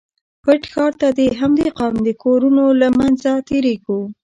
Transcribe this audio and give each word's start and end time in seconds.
پټ 0.43 0.61
ښار 0.71 0.91
ته 1.01 1.07
د 1.17 1.19
همدې 1.39 1.67
قوم 1.79 1.95
د 2.03 2.09
کورونو 2.23 2.63
له 2.81 2.87
منځه 2.99 3.31
تېرېږو. 3.47 3.99